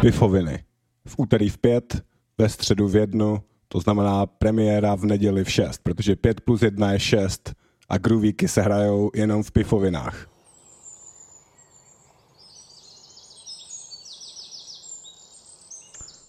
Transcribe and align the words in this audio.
Pifoviny. 0.00 0.64
V 1.08 1.14
úterý 1.16 1.48
v 1.48 1.58
pět, 1.58 2.02
ve 2.38 2.48
středu 2.48 2.88
v 2.88 2.96
jednu, 2.96 3.42
to 3.68 3.80
znamená 3.80 4.26
premiéra 4.26 4.94
v 4.94 5.04
neděli 5.04 5.44
v 5.44 5.50
šest, 5.50 5.80
protože 5.82 6.16
pět 6.16 6.40
plus 6.40 6.62
jedna 6.62 6.92
je 6.92 7.00
šest 7.00 7.54
a 7.88 7.98
groovíky 7.98 8.48
se 8.48 8.62
hrajou 8.62 9.10
jenom 9.14 9.42
v 9.42 9.50
pifovinách. 9.50 10.26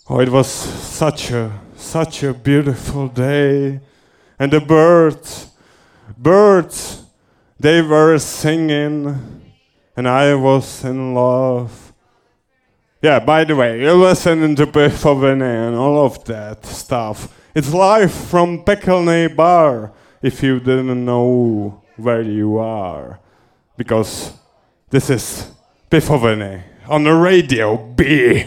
Oh, 0.09 0.23
it 0.23 0.29
was 0.29 0.47
such 0.97 1.31
a 1.31 1.51
such 1.75 2.23
a 2.23 2.33
beautiful 2.33 3.09
day, 3.09 3.79
and 4.39 4.51
the 4.51 4.59
birds, 4.59 5.51
birds, 6.17 7.03
they 7.61 7.81
were 7.81 8.19
singing, 8.19 9.07
and 9.97 10.07
I 10.07 10.33
was 10.33 10.83
in 10.83 11.13
love. 11.13 11.86
Yeah, 13.07 13.19
by 13.19 13.45
the 13.45 13.55
way, 13.55 13.79
you're 13.79 13.93
listening 13.93 14.53
to 14.57 14.65
Beethoven 14.65 15.41
and 15.41 15.77
all 15.77 16.05
of 16.05 16.25
that 16.25 16.65
stuff. 16.65 17.33
It's 17.55 17.73
live 17.73 18.11
from 18.11 18.65
Pekelny 18.65 19.33
Bar, 19.33 19.93
if 20.21 20.43
you 20.43 20.59
didn't 20.59 21.05
know 21.05 21.83
where 21.95 22.21
you 22.21 22.57
are. 22.57 23.21
Because 23.77 24.33
this 24.89 25.09
is 25.09 25.49
Beethoven 25.89 26.61
on 26.89 27.05
the 27.05 27.13
radio 27.13 27.77
B. 27.77 28.43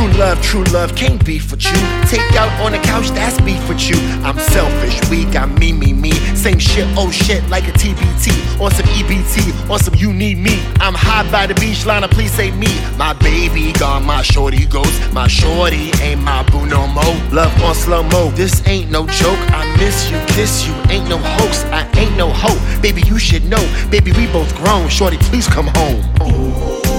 True 0.00 0.12
love, 0.12 0.42
true 0.42 0.64
love, 0.72 0.96
can't 0.96 1.22
be 1.26 1.38
for 1.38 1.56
you. 1.56 1.76
Take 2.08 2.32
out 2.32 2.50
on 2.62 2.72
the 2.72 2.78
couch, 2.78 3.10
that's 3.10 3.38
beef 3.42 3.60
with 3.68 3.86
you. 3.86 3.96
I'm 4.24 4.38
selfish, 4.38 4.98
weak, 5.10 5.36
I'm 5.36 5.54
me, 5.56 5.74
me, 5.74 5.92
me. 5.92 6.12
Same 6.34 6.58
shit, 6.58 6.86
oh 6.96 7.10
shit, 7.10 7.46
like 7.50 7.68
a 7.68 7.72
TBT. 7.72 8.62
On 8.62 8.70
some 8.70 8.86
EBT, 8.86 9.68
on 9.68 9.78
some 9.78 9.94
you 9.94 10.14
need 10.14 10.38
me. 10.38 10.58
I'm 10.80 10.94
high 10.94 11.30
by 11.30 11.46
the 11.46 11.54
beach, 11.60 11.84
Lana, 11.84 12.08
please 12.08 12.32
save 12.32 12.56
me. 12.56 12.80
My 12.96 13.12
baby 13.12 13.74
gone, 13.74 14.06
my 14.06 14.22
shorty 14.22 14.64
goes. 14.64 15.12
My 15.12 15.28
shorty 15.28 15.90
ain't 16.00 16.22
my 16.22 16.44
boo 16.44 16.64
no 16.64 16.86
more. 16.86 17.14
Love 17.30 17.52
on 17.62 17.74
slow 17.74 18.02
mo, 18.02 18.30
this 18.30 18.66
ain't 18.66 18.90
no 18.90 19.06
joke. 19.06 19.38
I 19.52 19.66
miss 19.76 20.10
you, 20.10 20.18
kiss 20.28 20.66
you, 20.66 20.72
ain't 20.88 21.10
no 21.10 21.18
hoax. 21.18 21.64
I 21.64 21.86
ain't 21.98 22.16
no 22.16 22.30
hope. 22.30 22.58
Baby, 22.80 23.02
you 23.02 23.18
should 23.18 23.44
know. 23.44 23.62
Baby, 23.90 24.12
we 24.12 24.26
both 24.28 24.56
grown. 24.56 24.88
Shorty, 24.88 25.18
please 25.18 25.46
come 25.46 25.66
home. 25.74 26.89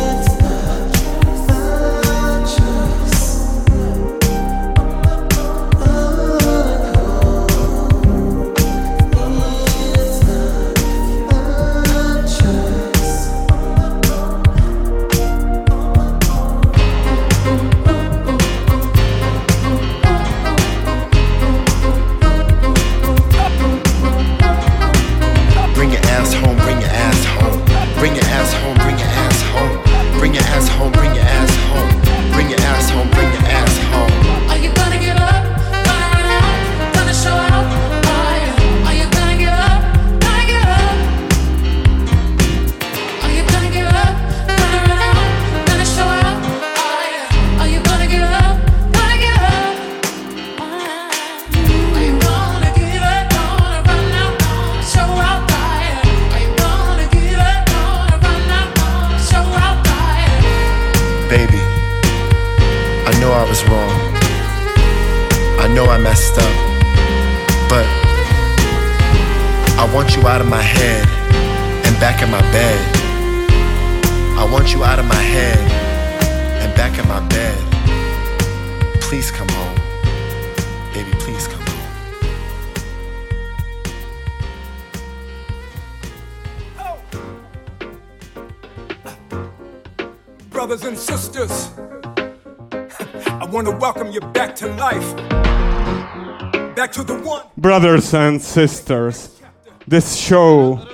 Brothers 97.72 98.14
and 98.14 98.42
sisters, 98.42 99.40
this 99.88 100.18
show 100.18 100.86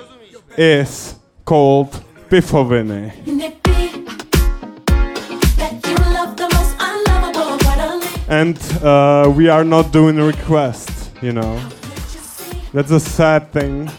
is 0.56 1.16
called 1.44 1.90
Pifoviny. 2.30 3.10
And 8.28 8.56
uh, 8.80 9.28
we 9.36 9.48
are 9.48 9.64
not 9.64 9.90
doing 9.90 10.18
requests, 10.18 11.10
you 11.20 11.32
know. 11.32 11.60
That's 12.72 12.92
a 12.92 13.00
sad 13.00 13.50
thing. 13.50 13.90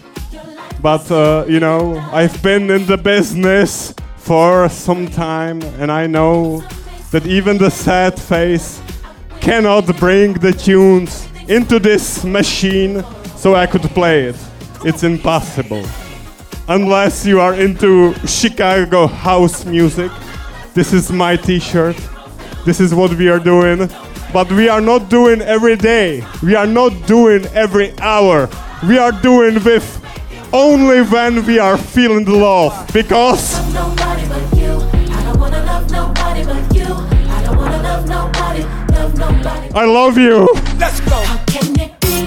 But, 0.82 1.12
uh, 1.12 1.44
you 1.50 1.60
know, 1.60 1.98
I've 2.14 2.42
been 2.42 2.72
in 2.72 2.86
the 2.86 2.98
business 2.98 3.94
for 4.16 4.70
some 4.70 5.10
time 5.10 5.62
and 5.82 5.92
I 5.92 6.08
know 6.08 6.64
that 7.12 7.28
even 7.28 7.58
the 7.58 7.72
sad 7.72 8.18
face 8.18 8.82
cannot 9.42 9.86
bring 9.98 10.32
the 10.32 10.54
tunes 10.54 11.28
into 11.50 11.80
this 11.80 12.24
machine 12.24 13.04
so 13.36 13.56
I 13.56 13.66
could 13.66 13.82
play 13.82 14.26
it. 14.26 14.36
It's 14.86 15.04
impossible. 15.04 15.84
Unless 16.68 17.26
you 17.26 17.42
are 17.42 17.56
into 17.56 18.14
Chicago 18.28 19.08
house 19.08 19.66
music. 19.66 20.12
This 20.76 20.94
is 20.94 21.12
my 21.12 21.36
t 21.36 21.60
shirt. 21.60 21.98
This 22.66 22.80
is 22.80 22.94
what 22.94 23.12
we 23.16 23.28
are 23.30 23.40
doing. 23.40 23.90
But 24.32 24.52
we 24.52 24.70
are 24.70 24.80
not 24.80 25.10
doing 25.10 25.42
every 25.42 25.76
day. 25.76 26.24
We 26.44 26.54
are 26.54 26.68
not 26.68 26.92
doing 27.08 27.48
every 27.48 27.98
hour. 28.00 28.48
We 28.88 29.00
are 29.00 29.12
doing 29.12 29.56
with 29.64 29.88
only 30.54 31.02
when 31.02 31.46
we 31.48 31.58
are 31.58 31.78
feeling 31.78 32.26
the 32.26 32.36
love. 32.36 32.94
Because 32.94 33.58
nobody. 33.74 34.20
I 39.76 39.86
love 39.86 40.18
you. 40.18 40.36
I 40.36 40.46
don't 40.46 40.56
wanna 40.56 40.56
love 40.56 40.56
nobody, 40.56 40.56
love 40.56 40.56
nobody. 40.56 40.56
I 40.56 40.66
love 40.66 40.74
you. 40.74 40.80
Let's 40.80 41.00
go. 41.02 41.16
How 41.24 41.38
can 41.46 41.80
it 41.80 41.94
be? 42.02 42.18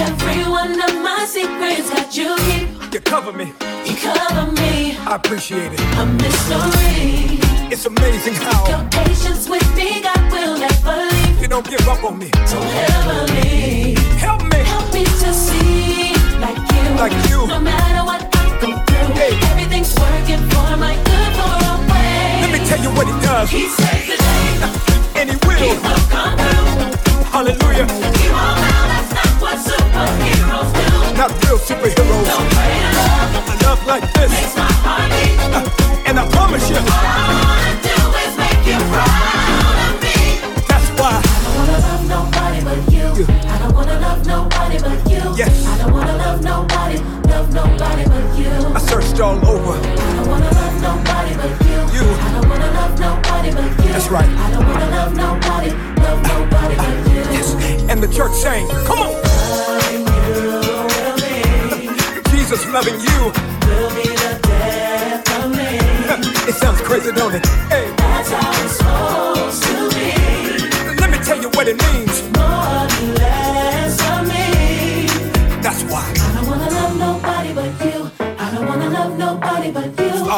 Every 0.00 0.42
one 0.50 0.80
of 0.80 0.94
my 1.02 1.24
secrets 1.28 1.90
got 1.90 2.16
you 2.16 2.36
here. 2.36 2.68
You 2.92 3.00
cover 3.00 3.32
me. 3.32 3.52
You 3.84 3.96
cover 3.96 4.52
me, 4.52 4.96
I 4.98 5.14
appreciate 5.16 5.72
it. 5.72 5.80
a 5.98 6.06
mystery. 6.06 7.38
It's 7.70 7.84
amazing 7.86 8.34
how 8.34 8.66
Your 8.68 8.88
patience 8.90 9.48
with 9.48 9.66
me, 9.76 10.00
God 10.02 10.32
will 10.32 10.58
never 10.58 10.96
leave. 11.12 11.40
you 11.42 11.48
don't 11.48 11.68
give 11.68 11.86
up 11.88 12.02
on 12.04 12.18
me. 12.18 12.30
Don't 12.30 12.74
ever 12.88 13.24
leave. 13.34 13.98
Help 14.16 14.42
me. 14.44 14.58
Help 14.64 14.92
me 14.94 15.04
to 15.04 15.32
see 15.34 16.12
like 16.40 16.56
you. 16.56 16.84
Like 16.96 17.16
you. 17.28 17.46
No 17.46 17.60
matter 17.60 18.04
what 18.04 18.22
I 18.34 18.44
go 18.60 18.70
through, 18.88 19.14
Hey. 19.20 19.32
everything's 19.52 19.94
working 19.94 20.42
for 20.50 20.76
my 20.76 20.94
good 21.08 21.32
for 21.38 21.54
a 21.72 21.74
way. 21.92 22.40
Let 22.42 22.50
me 22.52 22.60
tell 22.66 22.80
you 22.82 22.90
what 22.96 23.06
he 23.06 23.12
does. 23.20 23.50
He 23.50 23.68
saves 23.68 24.06
the 24.08 24.16
day. 24.16 24.87
And 25.18 25.30
he 25.30 25.36
He 25.36 25.46
will. 25.48 25.82
will 25.82 26.04
come 26.14 26.36
through. 26.38 27.24
Hallelujah. 27.34 27.86
You 28.22 28.30
all 28.42 28.54
know 28.62 28.82
that's 28.92 29.12
not 29.18 29.32
what 29.42 29.56
superheroes 29.58 30.70
do. 30.78 30.86
Not 31.20 31.30
real 31.44 31.58
superheroes. 31.58 32.26
Don't 32.30 32.50
pray 32.54 32.78
love. 32.96 33.62
Love 33.66 33.86
like 33.86 34.06
this. 34.14 34.30
Makes 34.30 34.56
my 34.56 34.70
heart 34.86 35.10
beat. 35.10 36.08
And 36.08 36.18
I 36.20 36.24
promise 36.30 36.70
you, 36.70 36.76
All 36.76 36.86
I 36.86 36.88
wanna 37.44 37.74
do 37.88 37.96
is 38.24 38.34
make 38.38 38.62
you 38.70 38.78
proud 38.92 39.76
of 39.86 39.94
me. 40.04 40.18
that's 40.70 40.88
why. 40.98 41.18
I 41.18 41.22
don't 41.44 41.56
wanna 41.58 41.78
love 41.88 42.04
nobody 42.16 42.60
but 42.68 42.80
you. 42.94 43.08
I 43.52 43.58
don't 43.58 43.74
wanna 43.74 43.98
love 44.00 44.20
nobody 44.26 44.78
but 44.78 44.98
you. 45.10 45.22
Yes. 45.36 45.66
I 45.66 45.78
don't 45.78 45.92
wanna 45.92 46.16
love 46.16 46.42
nobody, 46.42 46.98
love 47.32 47.52
nobody 47.52 48.04
but 48.08 48.24
you. 48.38 48.50
I 48.74 48.80
searched 48.80 49.20
all 49.20 49.36
over. 49.54 49.74
I 49.76 50.14
don't 50.16 50.28
wanna 50.28 50.50
love 50.60 50.74
nobody 50.88 51.34
but 51.36 51.66
you. 51.66 51.67
Nobody 53.08 53.50
but 53.52 53.64
you. 53.84 53.92
That's 53.92 54.08
right. 54.08 54.28
I 54.28 54.30
don't 54.52 54.66
wanna 54.66 54.90
love 54.98 55.12
nobody, 55.26 55.70
love 56.06 56.20
nobody 56.34 56.74
but 56.76 56.94
you. 57.10 57.22
Yes. 57.36 57.48
And 57.90 58.02
the 58.02 58.08
church 58.08 58.32
sang, 58.32 58.66
come 58.88 59.00
on. 59.06 59.12
Jesus 62.32 62.62
loving 62.72 62.98
you. 63.00 63.18
Will 63.68 63.90
be 63.96 64.08
the 64.24 64.32
death 64.42 65.44
of 65.44 65.50
me. 65.50 65.70
It 66.48 66.54
sounds 66.54 66.80
crazy, 66.82 67.12
don't 67.12 67.34
it? 67.34 67.44
Hey, 67.72 67.86
That's 67.96 68.30
how 68.30 68.64
it's 68.64 68.76
supposed 68.78 69.62
to 69.64 69.74
be. 69.94 70.12
let 71.00 71.10
me 71.10 71.18
tell 71.18 71.38
you 71.40 71.48
what 71.50 71.66
it 71.68 71.76
means. 71.86 72.37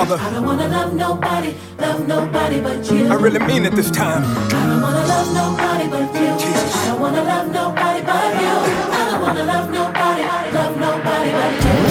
Father. 0.00 0.16
I 0.16 0.30
don't 0.30 0.46
wanna 0.46 0.66
love 0.68 0.94
nobody, 0.94 1.54
love 1.78 2.08
nobody 2.08 2.58
but 2.62 2.90
you. 2.90 3.06
I 3.08 3.16
really 3.16 3.38
mean 3.40 3.66
it 3.66 3.74
this 3.74 3.90
time. 3.90 4.24
I 4.24 4.66
don't 4.66 4.80
wanna 4.80 5.04
love 5.06 5.28
nobody 5.34 5.88
but 5.88 6.06
you. 6.14 6.30
Jesus. 6.38 6.74
I 6.74 6.86
don't 6.88 7.00
wanna 7.02 7.22
love 7.22 7.52
nobody 7.52 8.00
but 8.00 8.32
you. 8.40 8.54
I 8.96 9.10
don't 9.10 9.20
wanna 9.20 9.44
love 9.44 9.70
nobody, 9.70 10.22
love 10.56 10.76
nobody 10.78 11.30
but 11.32 11.64
you. 11.64 11.89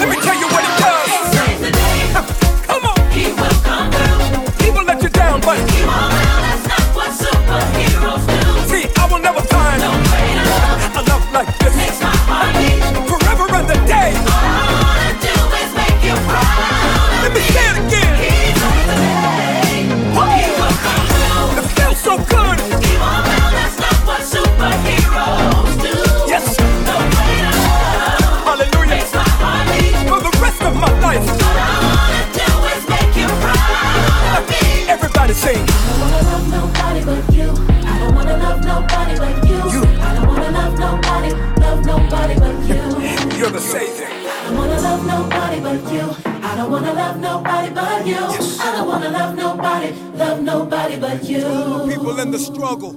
Love 47.10 47.20
nobody 47.20 47.74
but 47.74 48.06
you. 48.06 48.16
I 48.60 48.72
don't 48.72 48.86
wanna 48.86 49.10
love 49.10 49.34
nobody, 49.34 49.92
love 50.14 50.42
nobody 50.42 50.96
but 50.96 51.24
you. 51.24 51.42
People 51.88 52.20
in 52.20 52.30
the 52.30 52.38
struggle, 52.38 52.94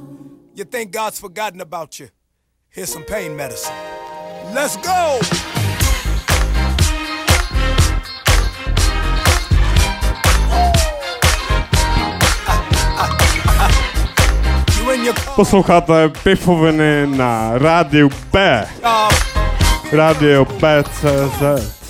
you 0.54 0.66
think 0.66 0.92
God's 0.92 1.20
forgotten 1.20 1.62
about 1.62 2.00
you. 2.00 2.10
Here's 2.70 2.92
some 2.92 3.04
pain 3.04 3.36
medicine. 3.36 3.74
Let's 4.54 4.78
go. 4.78 5.20
You 14.78 14.92
in 14.92 15.06
your 15.06 15.14
car, 15.16 15.36
Posloucháte 15.36 16.10
Pifoviny 16.24 17.08
na 17.18 17.58
rádiu 17.58 18.10
B. 18.32 18.38
Radio 19.92 20.46
PCZ. 20.46 21.83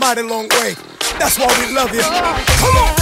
Mighty 0.00 0.22
long 0.22 0.48
way. 0.48 0.74
That's 1.18 1.38
why 1.38 1.46
we 1.60 1.74
love 1.74 1.94
you. 1.94 2.00
Come 2.00 2.76
on. 2.76 2.99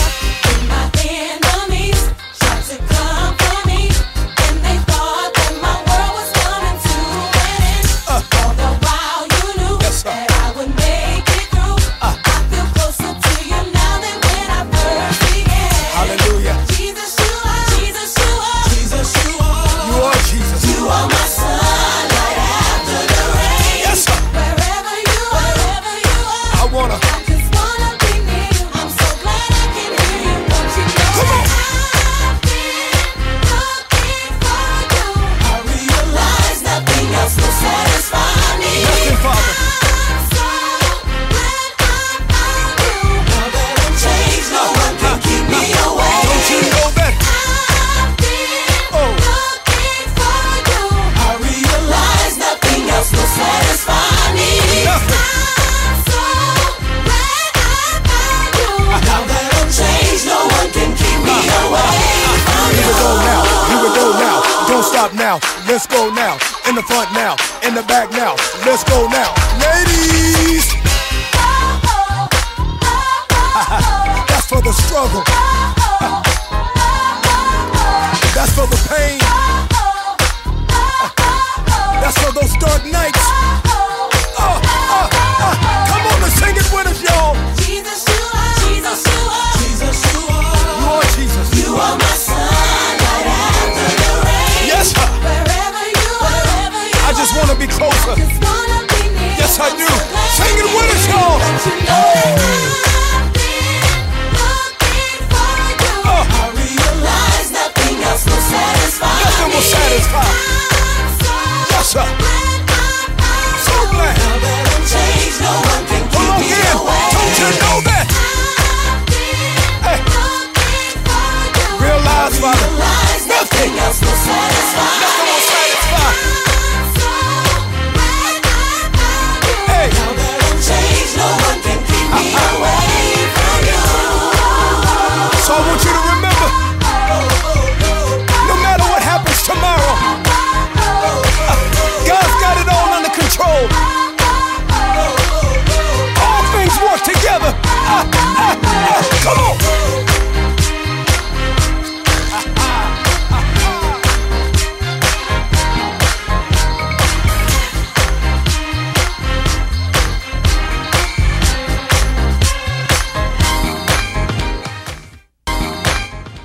to 101.58 101.97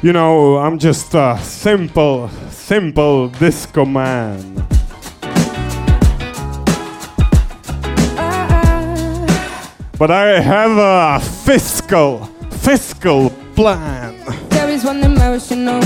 You 0.04 0.12
know, 0.12 0.58
I'm 0.58 0.80
just 0.80 1.16
a 1.16 1.40
simple, 1.42 2.28
simple 2.50 3.30
disco 3.30 3.86
man. 3.86 4.68
But 9.98 10.12
I 10.12 10.42
have 10.42 10.76
a 10.78 11.24
fiscal, 11.46 12.26
fiscal 12.52 13.30
plan. 13.56 14.20
There 14.50 14.68
is 14.68 14.84
one 14.84 15.02
emotional. 15.02 15.82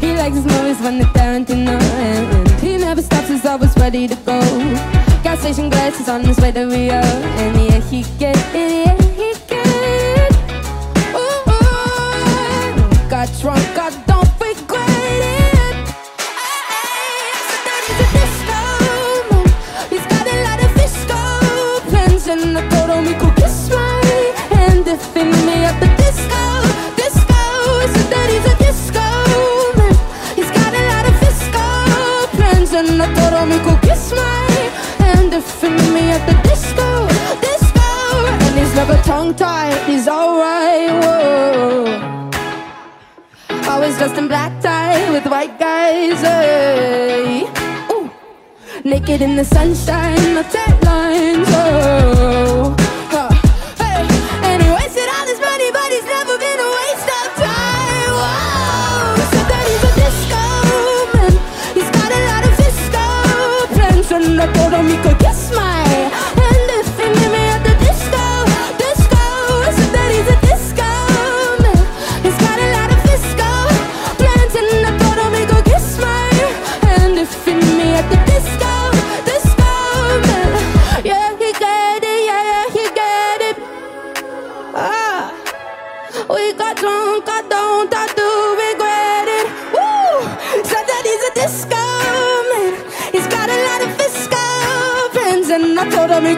He 0.00 0.12
likes 0.12 0.36
his 0.36 0.44
movies 0.44 0.78
when 0.82 0.98
they're 0.98 1.06
Tarantino. 1.14 1.80
And 1.80 2.50
he 2.60 2.76
never 2.76 3.00
stops, 3.00 3.28
he's 3.28 3.46
always 3.46 3.74
ready 3.78 4.06
to 4.06 4.16
go. 4.16 4.38
Gas 5.22 5.40
station 5.40 5.70
glasses 5.70 6.10
on 6.10 6.26
his 6.26 6.38
way 6.40 6.52
to 6.52 6.66
Rio. 6.66 7.00
And 7.40 7.56
yeah, 7.56 7.80
he 7.80 8.02
get 8.18 8.36
idiot. 8.54 8.89
me 25.24 25.64
at 25.64 25.76
the 25.80 25.88
disco, 26.00 26.42
disco. 26.96 27.38
A 28.50 28.54
disco 28.58 29.06
man. 29.76 29.94
He's 30.36 30.50
got 30.50 30.72
a 30.72 30.82
lot 30.90 31.04
of 31.10 31.14
disco 31.20 31.64
and 32.80 33.02
I 33.02 33.06
told 33.14 33.34
him 33.40 33.48
my 33.50 33.58
if 35.34 35.46
me 35.92 36.10
at 36.16 36.24
the 36.26 36.36
disco, 36.48 37.06
disco. 37.40 37.88
And 38.46 38.58
he's 38.58 38.74
never 38.74 38.96
tongue 39.02 39.34
tied. 39.34 39.76
He's 39.88 40.08
alright. 40.08 40.90
Always 43.68 43.96
dressed 43.98 44.16
in 44.16 44.28
black 44.28 44.60
tie 44.62 45.10
with 45.10 45.26
white 45.26 45.58
guys. 45.58 46.22
Eh. 46.24 47.92
Ooh. 47.92 48.10
Naked 48.84 49.20
in 49.20 49.36
the 49.36 49.44
sunshine, 49.44 50.34
my 50.34 50.42
tight. 50.42 50.80
Oh. 51.52 52.79
mi 64.82 64.92
corazón. 64.94 65.09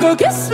go 0.03 0.17
kiss 0.17 0.52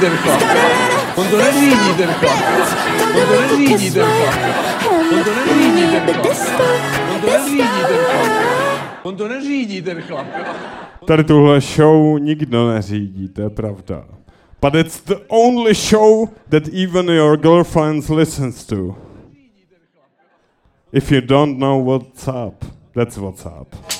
ten 0.00 0.16
chlap. 0.16 0.42
On 1.16 1.26
to 1.28 1.36
neřídí 1.36 1.94
ten 1.96 2.12
chlap. 2.12 2.38
On 3.14 3.26
to 3.26 3.40
neřídí 3.40 3.90
ten 3.90 4.04
chlap. 4.04 4.34
On 5.12 5.24
to 5.24 5.34
neřídí 5.34 5.82
ten 6.06 6.14
chlap. 6.14 6.60
On 7.14 7.20
to 7.20 7.28
neřídí 7.28 7.62
ten 7.88 7.98
chlap. 7.98 8.60
On 9.02 9.16
to 9.16 9.28
neřídí 9.28 9.82
ten 9.82 10.02
chlap. 10.02 10.26
Tady 11.06 11.24
tuhle 11.24 11.60
show 11.60 12.18
nikdo 12.18 12.68
neřídí, 12.68 13.28
to 13.28 13.42
je 13.42 13.50
pravda. 13.50 14.04
But 14.62 14.74
it's 14.74 15.00
the 15.00 15.16
only 15.28 15.74
show 15.74 16.28
that 16.48 16.62
even 16.68 17.08
your 17.08 17.36
girlfriends 17.36 18.08
listens 18.08 18.64
to. 18.64 18.96
If 20.92 21.12
you 21.12 21.20
don't 21.20 21.58
know 21.58 21.84
what's 21.84 22.28
up, 22.28 22.64
that's 22.94 23.16
what's 23.16 23.46
up. 23.46 23.99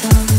Back 0.00 0.31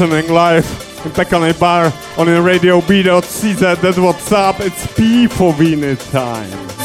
listening 0.00 0.28
live 0.32 0.66
in 1.04 1.12
Pekelny 1.12 1.56
Bar 1.60 1.92
on 2.18 2.26
the 2.26 2.42
radio 2.42 2.80
B.CZ. 2.80 3.80
That's 3.80 3.96
what's 3.96 4.32
up. 4.32 4.58
It's 4.58 4.84
Pifoviny 4.88 5.96
time. 6.10 6.83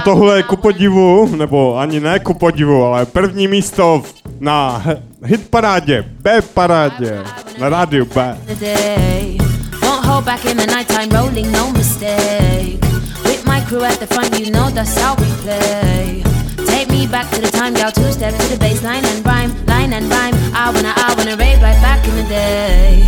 Na 0.00 0.04
tohle 0.04 0.36
je 0.36 0.42
ku 0.42 0.56
podivu, 0.56 1.28
nebo 1.36 1.76
ani 1.78 2.00
ne 2.00 2.18
ku 2.18 2.34
podivu, 2.34 2.84
ale 2.84 3.06
první 3.06 3.48
místo 3.48 4.02
na 4.40 4.82
hit 5.24 5.50
parádě, 5.50 6.04
B 6.20 6.42
parádě, 6.42 7.22
na 7.58 7.68
rádiu 7.68 8.04
B. 8.14 8.38
no. 11.52 11.72
Take 16.66 16.88
me 16.88 17.06
back 17.06 17.30
to 17.30 17.40
the 17.40 17.50
time, 17.50 17.76
y'all 17.76 17.92
two 17.92 18.12
step 18.12 18.32
to 18.38 18.48
the 18.48 18.56
bass 18.56 18.82
line 18.82 19.04
and 19.04 19.26
rhyme, 19.26 19.52
line 19.66 19.92
and 19.92 20.08
rhyme. 20.08 20.34
I 20.54 20.72
wanna, 20.72 20.92
I 20.96 21.14
wanna 21.16 21.36
rave 21.36 21.60
right 21.62 21.80
back 21.82 22.08
in 22.08 22.16
the 22.16 22.28
day. 22.28 23.04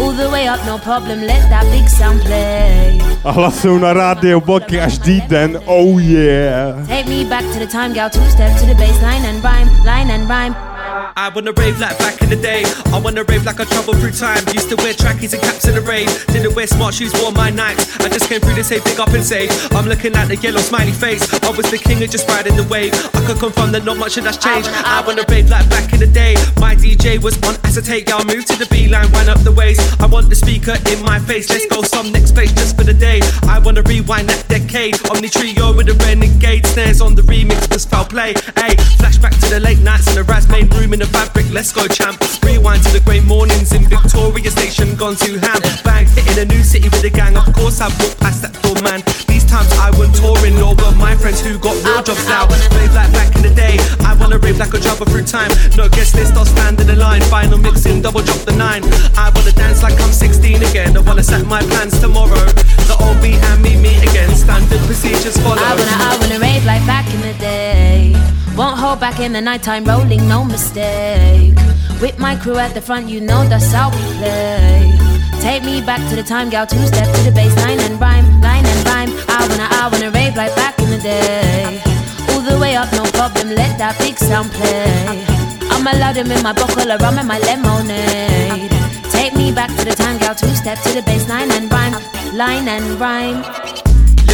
All 0.00 0.12
the 0.12 0.30
way 0.30 0.46
up, 0.46 0.64
no 0.66 0.78
problem, 0.78 1.26
let 1.26 1.50
that 1.50 1.64
big 1.72 1.88
sound 1.88 2.20
play. 2.20 3.15
A 3.26 3.30
hlasují 3.30 3.80
na 3.80 3.92
rádiu 3.92 4.40
bloky 4.40 4.76
každý 4.76 5.20
den, 5.20 5.58
oh 5.64 5.98
yeah. 5.98 6.86
Take 6.86 7.08
me 7.08 7.24
back 7.24 7.44
to 7.52 7.58
the 7.58 7.66
time, 7.66 7.92
y'all 7.94 8.10
two 8.10 8.30
step 8.30 8.54
to 8.60 8.66
the 8.66 8.74
bass 8.74 9.02
line 9.02 9.26
and 9.26 9.42
rhyme, 9.42 9.68
line 9.84 10.10
and 10.10 10.28
rhyme. 10.28 10.75
I 11.18 11.30
wanna 11.30 11.52
rave 11.52 11.80
like 11.80 11.96
back 11.98 12.20
in 12.20 12.28
the 12.28 12.36
day. 12.36 12.62
I 12.92 13.00
wanna 13.00 13.24
rave 13.24 13.46
like 13.46 13.58
I 13.58 13.64
traveled 13.64 13.96
through 14.00 14.12
time. 14.12 14.44
Used 14.52 14.68
to 14.68 14.76
wear 14.76 14.92
trackies 14.92 15.32
and 15.32 15.40
caps 15.40 15.66
in 15.66 15.74
the 15.74 15.80
rave. 15.80 16.12
Didn't 16.26 16.54
wear 16.54 16.66
smart 16.66 16.92
shoes, 16.92 17.10
wore 17.22 17.32
my 17.32 17.48
nights. 17.48 17.88
I 18.00 18.10
just 18.10 18.28
came 18.28 18.38
through 18.38 18.54
to 18.56 18.62
say 18.62 18.80
pick 18.80 18.98
up 18.98 19.08
and 19.08 19.24
say, 19.24 19.48
I'm 19.72 19.88
looking 19.88 20.14
at 20.14 20.28
the 20.28 20.36
yellow 20.36 20.60
smiley 20.60 20.92
face. 20.92 21.24
I 21.42 21.48
was 21.56 21.70
the 21.70 21.78
king 21.78 22.02
of 22.02 22.10
just 22.10 22.28
riding 22.28 22.54
the 22.54 22.64
wave. 22.64 22.92
I 23.16 23.24
could 23.24 23.38
confirm 23.38 23.72
that 23.72 23.84
not 23.86 23.96
much 23.96 24.18
of 24.18 24.24
that's 24.24 24.36
changed. 24.36 24.68
I 24.84 25.02
wanna 25.06 25.24
rave 25.30 25.48
like 25.48 25.64
back 25.70 25.90
in 25.94 26.00
the 26.00 26.06
day. 26.06 26.36
My 26.60 26.74
DJ 26.74 27.16
was 27.16 27.40
on 27.48 27.56
acetate. 27.64 28.10
Y'all 28.10 28.22
move 28.26 28.44
to 28.52 28.56
the 28.56 28.66
B 28.66 28.86
line, 28.88 29.10
wind 29.12 29.30
up 29.30 29.40
the 29.40 29.52
waist. 29.52 29.80
I 30.02 30.04
want 30.04 30.28
the 30.28 30.36
speaker 30.36 30.76
in 30.92 31.00
my 31.02 31.18
face. 31.18 31.48
Let's 31.48 31.64
go 31.64 31.80
some 31.80 32.12
next 32.12 32.32
place 32.32 32.52
just 32.52 32.76
for 32.76 32.84
the 32.84 32.92
day. 32.92 33.22
I 33.48 33.58
wanna 33.58 33.80
rewind 33.88 34.28
that 34.28 34.46
decade. 34.48 35.00
Omni 35.08 35.30
trio 35.30 35.74
with 35.74 35.86
the 35.86 35.96
renegade 36.04 36.66
snares 36.66 37.00
on 37.00 37.14
the 37.14 37.22
remix 37.22 37.72
was 37.72 37.86
foul 37.86 38.04
play. 38.04 38.34
Hey, 38.60 38.76
flashback 39.00 39.32
to 39.40 39.48
the 39.48 39.60
late 39.60 39.80
nights 39.80 40.08
in 40.08 40.14
the 40.14 40.24
Raz 40.24 40.46
main 40.50 40.68
room 40.76 40.92
in 40.92 41.00
the 41.00 41.05
fabric. 41.08 41.46
Let's 41.50 41.72
go, 41.72 41.86
champ. 41.86 42.22
Rewind 42.42 42.82
to 42.84 42.90
the 42.92 43.00
grey 43.00 43.20
mornings 43.20 43.72
in 43.72 43.84
Victoria 43.86 44.50
Station, 44.50 44.94
gone 44.96 45.16
to 45.16 45.38
ham. 45.38 45.60
Bang, 45.84 46.06
hitting 46.06 46.38
a 46.38 46.44
new 46.44 46.62
city 46.62 46.88
with 46.88 47.04
a 47.04 47.10
gang. 47.10 47.36
Of 47.36 47.52
course, 47.52 47.80
I 47.80 47.88
walked 47.98 48.20
past 48.20 48.42
that 48.42 48.54
door, 48.62 48.78
man. 48.82 49.02
These 49.26 49.44
times 49.44 49.70
I 49.78 49.90
went 49.98 50.14
touring, 50.14 50.58
all 50.62 50.74
but 50.74 50.94
my 50.96 51.14
friends 51.16 51.40
who 51.40 51.58
got 51.58 51.74
real 51.84 52.02
jobs 52.02 52.26
now. 52.28 52.46
Rave 52.74 52.94
like 52.94 53.12
back 53.12 53.34
in 53.36 53.42
the 53.42 53.54
day. 53.54 53.76
I 54.06 54.14
wanna 54.14 54.38
rave 54.38 54.58
like 54.58 54.74
a 54.74 54.80
travel 54.80 55.06
through 55.06 55.26
time. 55.26 55.50
No 55.76 55.88
guest 55.88 56.14
list, 56.14 56.34
I'll 56.34 56.46
stand 56.46 56.80
in 56.80 56.86
the 56.86 56.96
line. 56.96 57.22
Final 57.32 57.58
mixing, 57.58 58.02
double 58.02 58.22
drop 58.22 58.40
the 58.46 58.54
nine. 58.54 58.82
I 59.16 59.30
wanna 59.34 59.52
dance 59.52 59.82
like 59.82 59.98
I'm 60.00 60.12
16 60.12 60.62
again. 60.62 60.96
I 60.96 61.00
wanna 61.00 61.22
set 61.22 61.46
my 61.46 61.62
plans 61.66 61.98
tomorrow. 62.00 62.46
The 62.90 62.96
old 63.02 63.18
me 63.22 63.34
and 63.34 63.62
me 63.62 63.76
meet 63.76 64.02
again. 64.02 64.30
Standard 64.34 64.80
procedures 64.86 65.36
follow. 65.42 65.62
I 65.62 65.74
wanna, 65.74 65.96
I 65.98 66.16
wanna 66.20 66.38
rave 66.56 66.66
like 66.66 66.86
back 66.86 67.06
in 67.12 67.20
the 67.20 67.34
day. 67.38 68.12
Won't 68.56 68.78
hold 68.78 69.00
back 69.00 69.20
in 69.20 69.32
the 69.32 69.40
nighttime, 69.40 69.84
rolling, 69.84 70.26
no 70.28 70.44
mistake. 70.44 71.54
With 72.00 72.18
my 72.18 72.36
crew 72.36 72.56
at 72.56 72.72
the 72.74 72.80
front, 72.80 73.08
you 73.08 73.20
know 73.20 73.46
that's 73.48 73.72
how 73.72 73.90
we 73.90 74.02
play. 74.18 74.92
Take 75.40 75.64
me 75.64 75.82
back 75.82 76.00
to 76.10 76.16
the 76.16 76.22
time, 76.22 76.48
gal, 76.48 76.66
two 76.66 76.86
step 76.86 77.08
to 77.14 77.22
the 77.22 77.32
bass 77.32 77.54
line 77.56 77.80
and 77.80 78.00
rhyme, 78.00 78.40
line 78.40 78.64
and 78.64 78.80
rhyme. 78.88 79.10
I 79.28 79.46
wanna, 79.48 79.68
I 79.70 79.88
wanna 79.92 80.10
rave 80.10 80.36
like 80.36 80.54
back 80.56 80.78
in 80.78 80.88
the 80.90 80.98
day. 80.98 81.82
All 82.30 82.40
the 82.40 82.58
way 82.58 82.74
up, 82.76 82.90
no 82.92 83.04
problem, 83.18 83.48
let 83.48 83.76
that 83.78 83.98
big 83.98 84.16
sound 84.18 84.50
play. 84.52 85.24
I'm 85.70 85.86
allowed 85.86 86.16
in 86.16 86.28
my 86.42 86.52
buckle, 86.52 86.90
a 86.90 86.96
rum 86.98 87.18
and 87.18 87.28
my 87.28 87.38
lemonade. 87.40 88.70
Take 89.10 89.34
me 89.34 89.52
back 89.52 89.70
to 89.76 89.84
the 89.84 89.94
time, 89.94 90.18
gal, 90.18 90.34
two 90.34 90.54
step 90.54 90.78
to 90.84 90.92
the 90.94 91.02
bass 91.02 91.28
line 91.28 91.50
and 91.50 91.70
rhyme, 91.70 91.94
line 92.34 92.68
and 92.68 93.00
rhyme. 93.00 93.85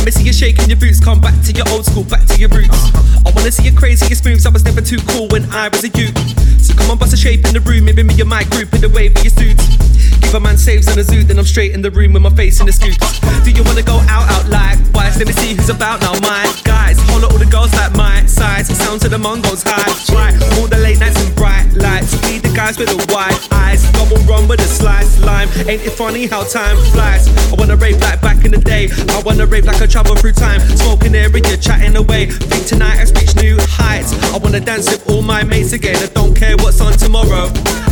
Let 0.03 0.07
me 0.07 0.11
see 0.11 0.25
you 0.25 0.33
shaking 0.33 0.69
your 0.69 0.79
boots, 0.79 0.99
come 0.99 1.21
back 1.21 1.41
to 1.45 1.53
your 1.53 1.65
old 1.69 1.87
school, 1.87 2.03
back 2.03 2.27
to 2.27 2.37
your 2.37 2.49
roots. 2.49 2.75
Uh-huh. 2.75 3.23
I 3.25 3.31
wanna 3.31 3.53
see 3.53 3.63
your 3.63 3.79
craziest 3.79 4.25
moves, 4.25 4.45
I 4.45 4.51
was 4.51 4.65
never 4.65 4.81
too 4.81 4.99
cool 5.07 5.29
when 5.29 5.49
I 5.53 5.69
was 5.69 5.85
a 5.85 5.91
youth. 5.91 6.19
So 6.61 6.75
come 6.75 6.91
on, 6.91 6.99
bust 6.99 7.15
a 7.15 7.17
shape 7.17 7.47
in 7.47 7.55
the 7.55 7.61
room, 7.61 7.85
maybe 7.85 8.03
me 8.03 8.21
and 8.21 8.29
my 8.29 8.43
group 8.51 8.75
in 8.75 8.81
the 8.81 8.89
way 8.89 9.11
with 9.11 9.23
your 9.23 9.31
suits. 9.31 9.82
Give 10.23 10.35
a 10.35 10.41
man 10.41 10.57
saves 10.57 10.89
in 10.89 10.99
a 10.99 11.03
zoo, 11.03 11.23
then 11.25 11.39
I'm 11.39 11.45
straight 11.45 11.73
in 11.73 11.83
the 11.83 11.91
room 11.91 12.15
with 12.15 12.23
my 12.23 12.31
face 12.31 12.61
in 12.61 12.67
the 12.67 12.73
scoops. 12.73 13.21
Do 13.45 13.51
you 13.51 13.63
wanna 13.65 13.83
go 13.83 13.99
out, 14.09 14.31
out 14.31 14.49
like 14.49 14.79
wise? 14.95 15.19
Let 15.19 15.27
me 15.27 15.35
see 15.35 15.55
who's 15.55 15.69
about 15.69 16.01
now, 16.01 16.15
my 16.21 16.47
guys. 16.65 16.99
Holler 17.11 17.27
all 17.27 17.39
the 17.39 17.47
girls 17.47 17.73
like 17.75 17.93
my 17.95 18.25
size, 18.27 18.69
sounds 18.69 19.05
of 19.05 19.11
the 19.11 19.19
Mongols 19.19 19.63
high. 19.67 19.93
Right, 20.15 20.35
all 20.59 20.67
the 20.67 20.79
late 20.79 20.99
nights 20.99 21.21
and 21.21 21.35
bright 21.37 21.67
lights. 21.75 22.15
We 22.25 22.39
the 22.39 22.53
guys 22.55 22.79
with 22.79 22.89
the 22.89 23.01
wide 23.13 23.37
eyes, 23.53 23.83
double 23.93 24.17
run 24.25 24.49
with 24.49 24.61
a 24.61 24.71
slice 24.71 25.21
lime. 25.21 25.49
Ain't 25.69 25.83
it 25.83 25.93
funny 25.93 26.27
how 26.27 26.45
time 26.45 26.77
flies? 26.93 27.29
I 27.53 27.55
wanna 27.59 27.77
rave 27.77 28.01
like 28.01 28.21
back 28.23 28.45
in 28.45 28.53
the 28.53 28.59
day. 28.59 28.89
I 29.11 29.23
wanna 29.25 29.47
rave 29.47 29.65
like 29.65 29.83
I 29.83 29.87
travel 29.87 30.17
through 30.17 30.33
time. 30.33 30.61
Smoking 30.77 31.15
area, 31.15 31.57
chatting 31.57 31.97
away. 31.97 32.27
Think 32.27 32.67
tonight 32.67 32.99
I 32.99 33.05
reach 33.19 33.35
new 33.37 33.59
heights. 33.83 34.13
I 34.35 34.39
wanna 34.39 34.61
dance 34.61 34.91
with 34.91 35.09
all 35.11 35.23
my 35.23 35.43
mates 35.43 35.73
again. 35.73 35.97
I 35.97 36.07
don't 36.07 36.35
care 36.35 36.57
what's 36.57 36.81
on 36.81 36.93
tomorrow. 36.93 37.51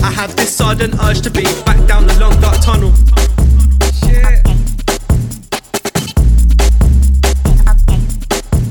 I 0.09 0.11
have 0.11 0.37
this 0.37 0.55
sudden 0.55 0.91
urge 1.01 1.21
to 1.23 1.31
be 1.31 1.45
back 1.67 1.81
down 1.87 2.07
the 2.07 2.17
long 2.19 2.35
dark 2.41 2.59
tunnel. 2.63 2.93
Shit. 4.01 4.41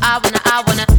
I 0.02 0.20
wanna, 0.24 0.42
I 0.46 0.64
wanna. 0.66 0.99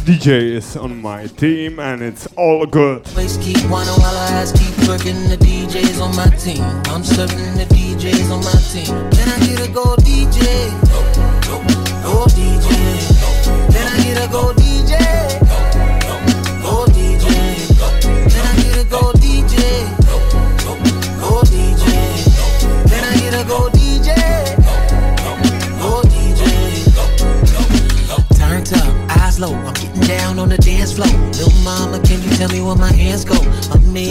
DJ 0.00 0.56
is 0.56 0.76
on 0.76 1.02
my 1.02 1.26
team 1.26 1.78
and 1.78 2.02
it's 2.02 2.26
all 2.36 2.64
good. 2.64 3.06
Always 3.10 3.36
keep 3.36 3.58
while 3.68 3.84
I 3.84 4.46
keep 4.56 4.88
working 4.88 5.28
the 5.28 5.36
DJs 5.36 6.00
on 6.00 6.16
my 6.16 6.26
team. 6.36 6.62
I'm 6.92 7.04
serving 7.04 7.54
the 7.56 7.66
DJs 7.66 8.30
on 8.30 8.42
my 8.42 8.58
team. 8.72 8.94
Then 9.10 9.28
I 9.28 9.64
a 9.64 9.68
go 9.72 9.96
DJ. 9.96 10.70
Go 12.02 12.24
DJ. 12.26 12.68
Then 13.72 13.86
I 13.86 14.24
a 14.24 14.28
go 14.32 14.52
DJ. 14.54 15.49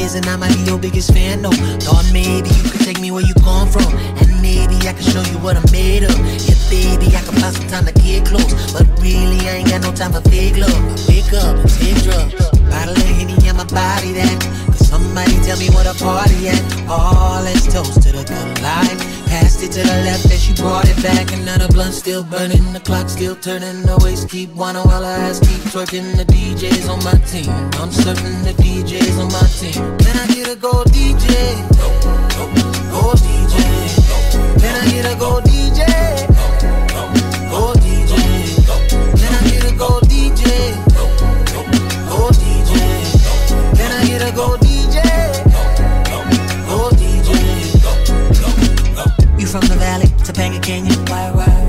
Amazing, 0.10 0.34
I 0.34 0.38
might 0.38 0.56
be 0.58 0.64
your 0.64 0.80
biggest 0.80 1.14
fan, 1.14 1.44
though. 1.44 1.54
Thought 1.86 2.10
maybe 2.12 2.50
you 2.50 2.72
could 2.72 2.82
take 2.82 3.00
me 3.00 3.12
where 3.12 3.22
you 3.22 3.36
come 3.46 3.70
from, 3.70 3.94
and 3.94 4.42
maybe 4.42 4.74
I 4.90 4.94
can 4.94 5.06
show 5.06 5.22
you 5.22 5.38
what 5.38 5.56
I'm 5.56 5.72
made 5.72 6.02
of. 6.02 6.18
Yeah, 6.18 6.58
baby, 6.66 7.14
I 7.14 7.22
can 7.22 7.38
find 7.38 7.54
some 7.54 7.68
time 7.68 7.86
to 7.86 7.94
get 7.94 8.26
close, 8.26 8.50
but 8.74 8.90
really 8.98 9.38
I 9.46 9.62
ain't 9.62 9.70
got 9.70 9.82
no 9.84 9.94
time 9.94 10.12
for 10.12 10.22
fake 10.28 10.58
love. 10.58 10.74
I 10.74 10.98
wake 11.06 11.32
up 11.38 11.62
and 11.62 11.70
take 11.70 12.02
drugs, 12.02 12.34
bottle 12.74 12.98
of 12.98 13.06
Henny 13.06 13.38
on 13.50 13.58
my 13.58 13.70
body 13.70 14.14
that. 14.18 14.66
Cause 14.74 14.90
somebody 14.90 15.38
tell 15.46 15.60
me 15.60 15.70
what 15.70 15.86
a 15.86 15.94
party 15.94 16.50
at. 16.50 16.58
Oh, 16.90 17.42
let's 17.46 17.72
toast 17.72 18.02
to 18.02 18.12
the 18.12 18.26
good 18.26 18.62
life. 18.64 19.19
Passed 19.30 19.62
it 19.62 19.72
to 19.74 19.82
the 19.82 19.98
left 20.06 20.26
and 20.26 20.40
she 20.40 20.54
brought 20.54 20.90
it 20.90 21.02
back. 21.04 21.28
The 21.28 21.68
blunt 21.74 21.94
still 21.94 22.24
burning, 22.24 22.74
the 22.74 22.80
clock 22.80 23.10
still 23.10 23.36
turning. 23.36 23.84
The 23.84 23.98
waist 24.04 24.30
keep 24.30 24.50
whining 24.52 24.84
while 24.84 25.04
her 25.04 25.18
ass 25.28 25.40
keep 25.40 25.62
twerking. 25.72 26.18
The 26.18 26.26
DJs 26.26 26.90
on 26.90 27.04
my 27.04 27.14
team. 27.26 27.52
I'm 27.82 27.92
certain 27.92 28.44
the 28.44 28.54
DJs 28.54 29.20
on 29.20 29.30
my 29.32 29.46
team. 29.60 29.98
Then 29.98 30.16
I 30.18 30.26
get 30.34 30.48
a 30.48 30.56
go 30.56 30.84
DJ. 30.86 31.30
Go 32.92 33.14
DJ. 33.26 33.56
Then 34.62 34.76
I 34.76 34.92
get 34.92 35.06
a 35.06 35.20
go 35.20 35.42
DJ. 35.42 35.99
From 49.50 49.66
the 49.66 49.76
valley, 49.82 50.06
Topanga 50.22 50.62
Canyon? 50.62 50.94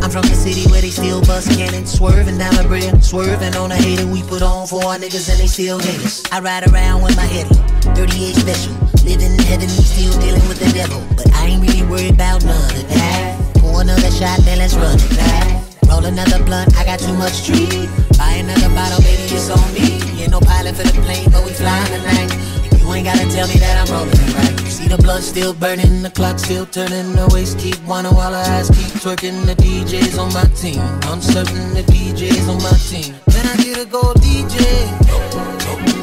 I'm 0.05 0.11
from 0.11 0.28
the 0.28 0.37
city 0.37 0.68
where 0.68 0.83
they 0.83 0.91
still 0.91 1.24
bust 1.24 1.49
cannons. 1.57 1.97
Swerving 1.97 2.37
down 2.37 2.55
my 2.57 2.66
bread, 2.66 3.03
swerving 3.03 3.57
on 3.57 3.72
a 3.72 3.76
hater 3.76 4.07
we 4.07 4.22
put 4.22 4.43
on 4.43 4.66
for 4.66 4.85
our 4.85 4.99
niggas 5.01 5.33
and 5.33 5.41
they 5.41 5.47
still 5.47 5.78
hate 5.78 6.05
us. 6.05 6.20
I 6.31 6.41
ride 6.41 6.68
around 6.68 7.03
with 7.03 7.16
my 7.16 7.24
head 7.24 7.49
up, 7.49 7.97
38 7.97 8.37
special. 8.37 8.76
Living 9.09 9.33
in 9.33 9.41
heaven, 9.49 9.68
still 9.68 10.12
dealing 10.20 10.45
with 10.45 10.61
the 10.61 10.68
devil. 10.76 11.01
But 11.16 11.33
I 11.33 11.57
ain't 11.57 11.64
really 11.64 11.83
worried 11.89 12.12
about 12.12 12.45
none 12.45 12.76
of 12.76 12.87
that. 12.93 13.41
Pour 13.57 13.81
another 13.81 14.11
shot, 14.12 14.45
then 14.45 14.59
let's 14.59 14.76
run 14.76 15.01
it 15.01 15.16
back. 15.16 15.64
Roll 15.89 16.05
another 16.05 16.45
blunt, 16.45 16.76
I 16.76 16.85
got 16.85 17.01
too 17.01 17.16
much 17.16 17.49
tree. 17.49 17.89
Buy 18.20 18.45
another 18.45 18.68
bottle, 18.76 19.01
baby, 19.01 19.24
it's 19.33 19.49
on 19.49 19.64
me. 19.72 19.97
Ain't 20.20 20.33
no 20.33 20.41
pilot 20.41 20.76
for 20.76 20.85
the 20.85 21.01
plane, 21.01 21.33
but 21.33 21.45
we 21.49 21.53
flying 21.57 21.89
tonight. 21.97 22.28
You 22.76 22.93
ain't 22.93 23.09
gotta 23.09 23.24
tell 23.33 23.49
me 23.49 23.57
that 23.57 23.81
I'm 23.81 23.89
rolling 23.89 24.35
right. 24.37 24.60
See 24.81 24.89
the 24.89 24.97
blood 24.97 25.22
still 25.22 25.53
burning, 25.53 26.03
the 26.03 26.09
clock 26.09 26.39
still 26.39 26.64
turning, 26.64 27.12
the 27.12 27.28
waist 27.35 27.59
keep 27.59 27.76
whining 27.85 28.14
while 28.14 28.33
her 28.33 28.39
ass 28.39 28.68
keep 28.68 29.03
twerking. 29.03 29.45
The 29.45 29.55
DJs 29.55 30.18
on 30.18 30.33
my 30.33 30.45
team, 30.57 30.81
I'm 31.11 31.20
certain 31.20 31.74
the 31.74 31.83
DJs 31.83 32.49
on 32.49 32.62
my 32.62 32.72
team. 32.89 33.14
Then 33.26 33.47
I 33.47 33.57
get 33.62 33.78
a 33.78 33.85
gold 33.85 34.16
DJ. 34.22 35.99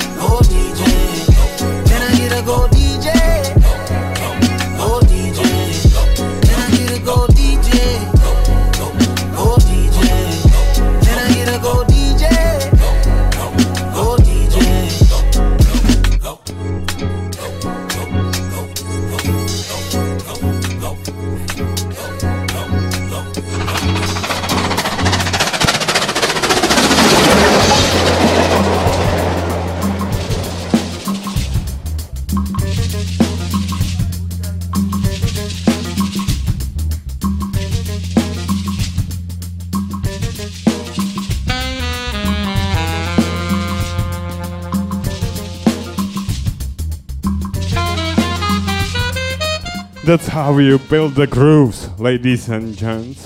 That's 50.08 50.28
how 50.28 50.58
you 50.58 50.80
build 50.80 51.16
the 51.16 51.28
grooves, 51.28 51.90
ladies 52.00 52.48
and 52.48 52.78
gents. 52.78 53.26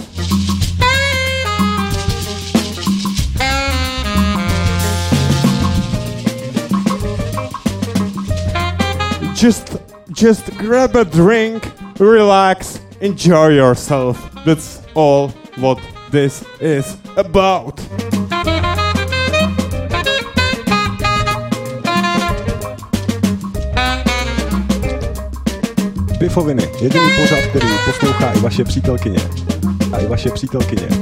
Just 9.40 9.78
just 10.12 10.58
grab 10.58 10.96
a 10.96 11.06
drink, 11.06 11.72
relax, 12.00 12.80
enjoy 13.00 13.50
yourself. 13.50 14.18
That's 14.44 14.82
all 14.96 15.30
what 15.58 15.80
this 16.10 16.44
is 16.60 16.98
about. 17.16 17.80
Pifoviny, 26.32 26.70
jediný 26.82 27.06
pořad, 27.22 27.40
který 27.50 27.68
poslouchá 27.86 28.32
i 28.32 28.40
vaše 28.40 28.64
přítelkyně. 28.64 29.20
A 29.94 29.98
i 29.98 30.08
vaše 30.08 30.30
přítelkyně. 30.30 31.01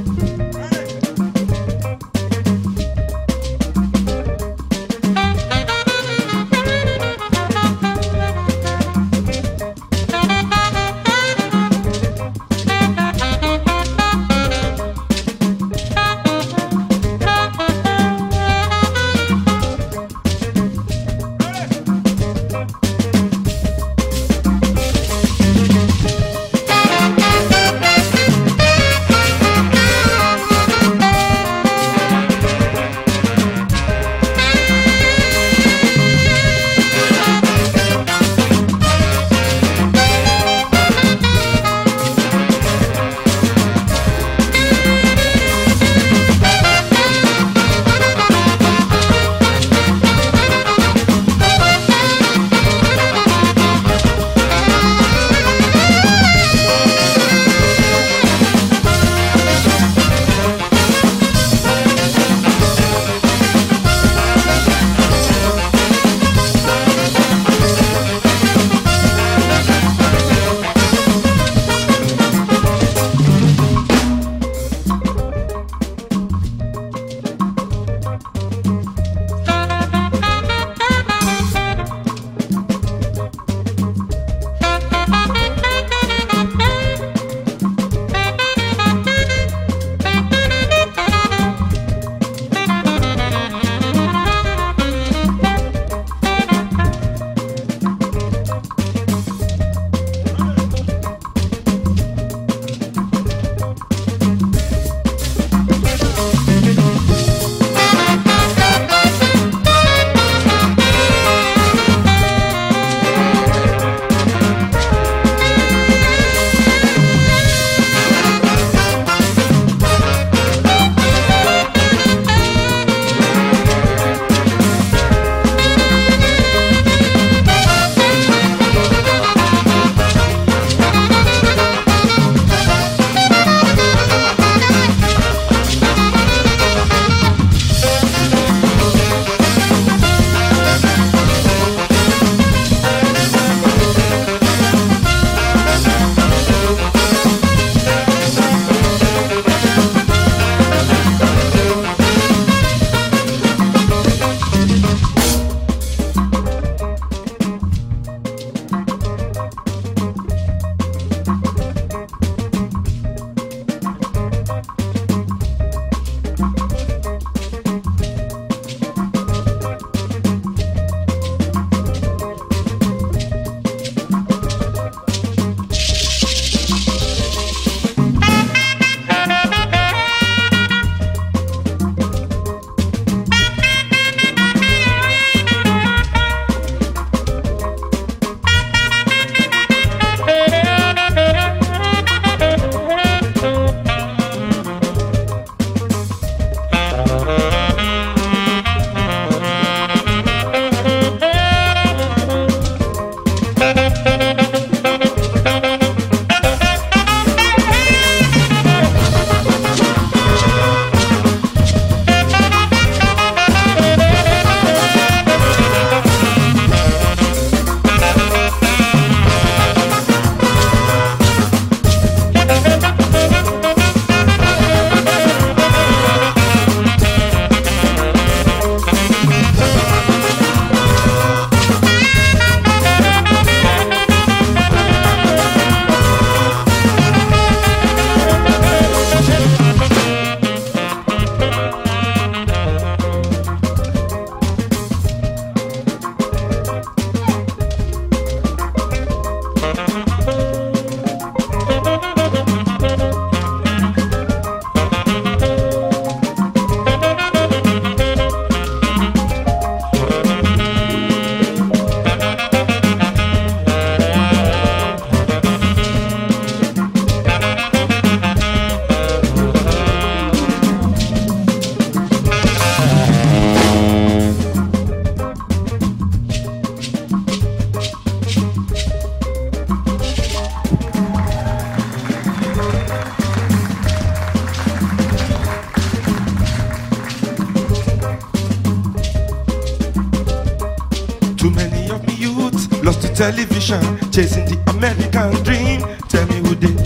ocean, 293.72 294.12
chasing 294.12 294.46
the 294.46 294.58
American 294.72 295.32
dream. 295.44 295.82
Tell 296.08 296.26
me 296.28 296.38
who 296.38 296.56
did. 296.56 296.78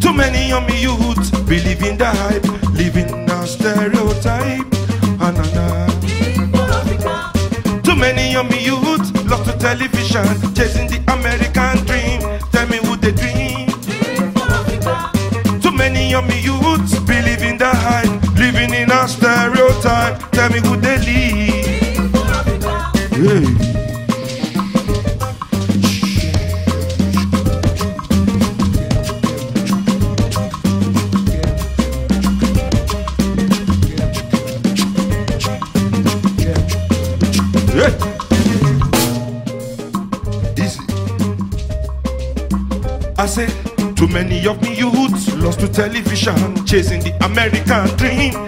Too 0.00 0.12
many 0.12 0.48
young 0.48 0.68
youth 0.70 1.30
believe 1.46 1.82
in 1.82 1.98
the 1.98 2.06
hype, 2.06 2.44
living 2.74 3.30
a 3.30 3.46
stereotype. 3.46 4.66
Anana. 5.18 5.88
Too 7.82 7.96
many 7.96 8.32
young 8.32 8.52
youth 8.52 9.12
love 9.26 9.44
to 9.44 9.52
television, 9.58 10.26
ambition, 46.28 46.66
chasing 46.66 47.00
the 47.00 47.24
American 47.24 47.86
dream. 47.96 48.47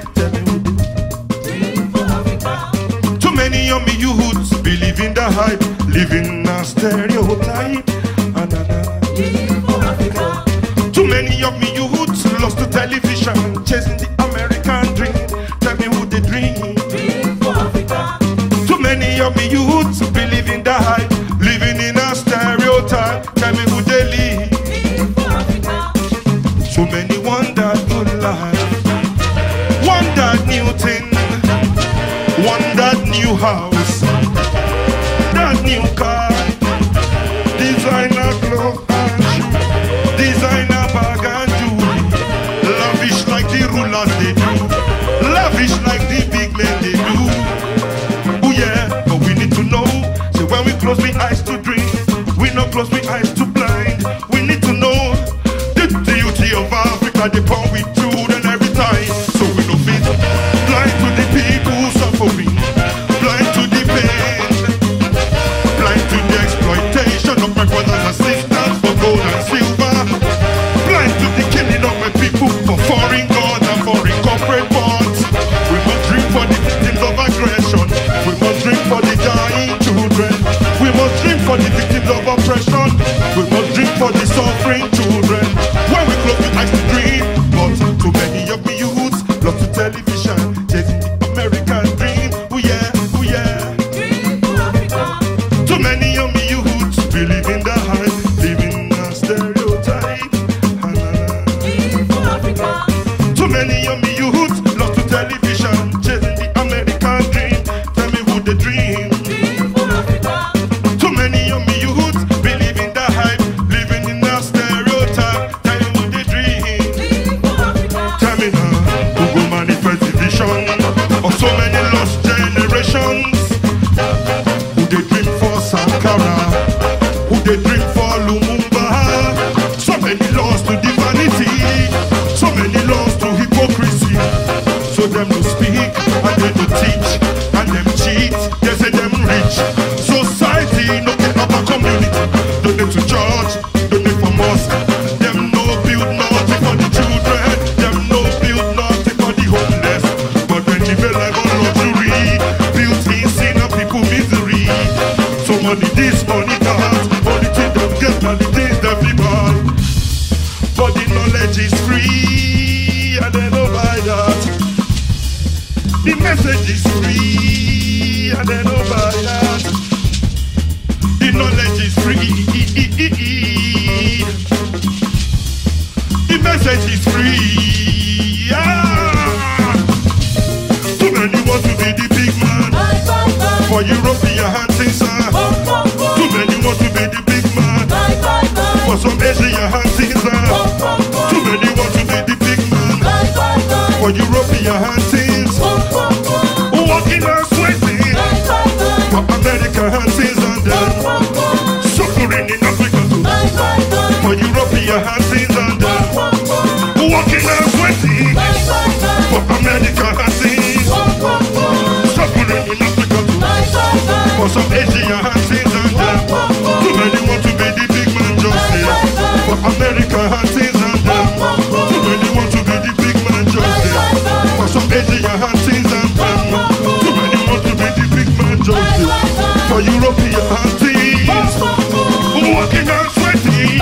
walking 232.61 232.89
and 232.89 233.09
sweating 233.17 233.81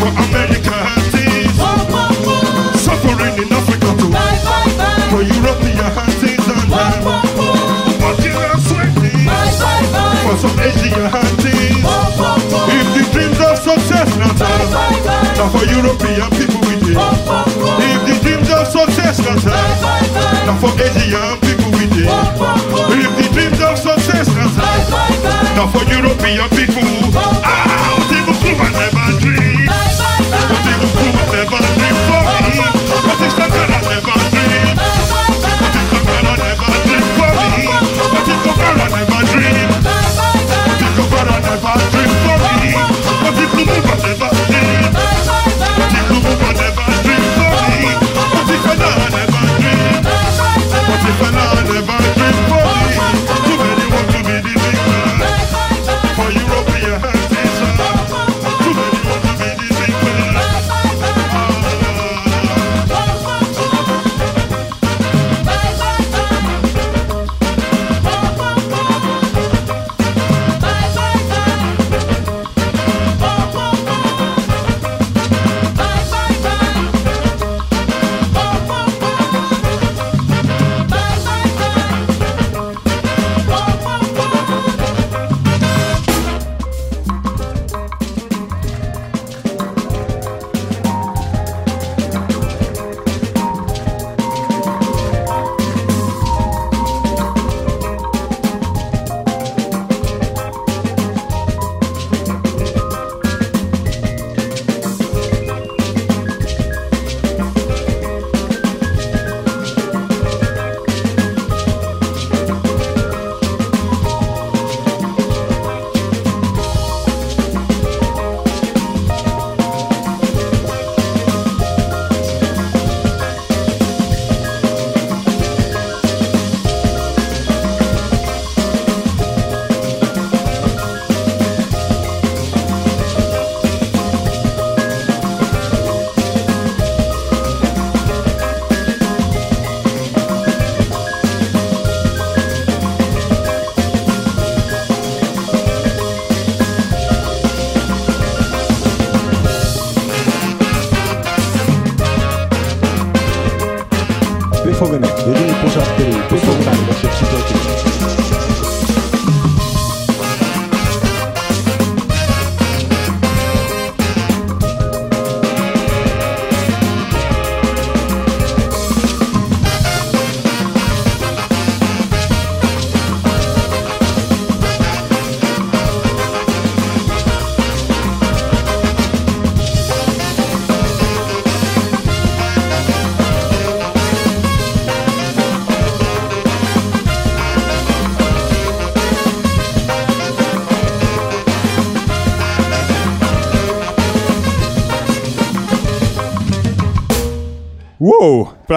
for 0.00 0.08
America 0.24 0.76
things. 1.12 1.52
Suffering 2.80 3.36
in 3.36 3.52
Africa 3.52 3.90
for 5.12 5.20
European 5.20 5.92
things 6.20 6.46
and 6.48 6.72
and 6.72 7.00
sweating 8.64 9.28
for 10.24 10.36
some 10.40 10.56
Asian 10.64 11.12
things. 11.44 11.84
If 12.72 12.86
the 12.96 13.02
dreams 13.12 13.40
of 13.44 13.56
success 13.60 14.08
not 14.16 15.50
for 15.52 15.64
European 15.68 16.28
people 16.40 16.60
we 16.64 16.74
did. 16.80 16.96
If 16.96 18.00
the 18.08 18.14
dreams 18.24 18.48
of 18.48 18.64
success 18.66 19.20
not 19.20 20.56
for 20.60 20.72
Asian 20.80 21.36
people 21.44 21.70
with 21.76 22.00
it. 22.00 22.08
If 23.04 23.12
the 23.18 23.26
dreams 23.34 23.60
of 23.60 23.76
success 23.76 24.28
not 25.56 25.68
for 25.72 25.84
European 25.92 26.48
people. 26.48 27.03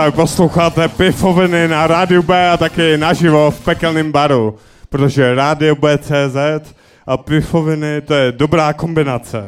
Právě 0.07 0.23
posloucháte 0.23 0.87
Pifoviny 0.87 1.67
na 1.67 1.87
Rádiu 1.87 2.23
B 2.23 2.49
a 2.49 2.57
taky 2.57 2.97
naživo 2.97 3.51
v 3.51 3.65
pekelném 3.65 4.11
baru, 4.11 4.55
protože 4.89 5.35
Rádio 5.35 5.75
B.CZ 5.75 6.73
a 7.07 7.17
Pifoviny 7.17 8.01
to 8.01 8.13
je 8.13 8.31
dobrá 8.31 8.73
kombinace. 8.73 9.43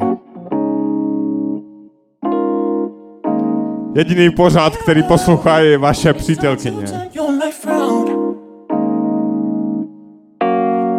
Jediný 3.95 4.29
pořád, 4.29 4.77
který 4.77 5.03
poslouchají 5.03 5.77
vaše 5.77 6.13
přítelkyně. 6.13 6.85